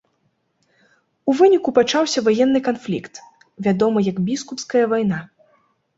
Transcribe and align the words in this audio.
У 1.31 1.35
выніку 1.41 1.69
пачаўся 1.79 2.19
ваенны 2.27 2.59
канфлікт, 2.69 3.21
вядомы 3.69 3.99
як 4.11 4.17
біскупская 4.29 4.85
вайна. 4.95 5.25